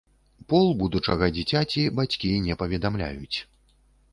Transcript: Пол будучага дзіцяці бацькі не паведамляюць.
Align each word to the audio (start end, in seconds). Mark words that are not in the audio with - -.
Пол 0.53 0.69
будучага 0.79 1.29
дзіцяці 1.35 1.81
бацькі 1.99 2.33
не 2.47 2.57
паведамляюць. 2.63 3.37